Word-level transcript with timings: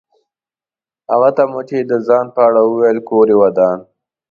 هغه 1.11 1.29
ته 1.37 1.43
مو 1.51 1.61
چې 1.69 1.77
د 1.91 1.93
ځان 2.07 2.25
په 2.35 2.41
اړه 2.47 2.61
وویل 2.63 2.99
کور 3.09 3.25
یې 3.31 3.37
ودان. 3.41 3.79